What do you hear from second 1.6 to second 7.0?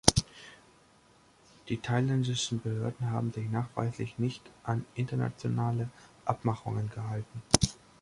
Die thailändischen Behörden haben sich nachweislich nicht an internationale Abmachungen